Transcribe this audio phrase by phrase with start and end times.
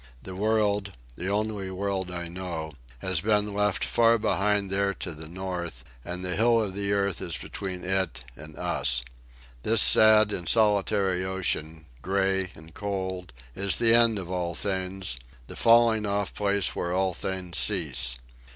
[0.23, 6.25] The world—the only world I know—has been left behind far there to the north, and
[6.25, 9.03] the hill of the earth is between it and us.
[9.61, 15.55] This sad and solitary ocean, gray and cold, is the end of all things, the
[15.55, 18.15] falling off place where all things cease.